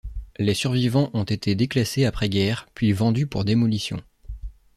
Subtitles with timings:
[0.37, 4.01] Les survivants ont été déclassés après-guerre, puis vendus pour démolition.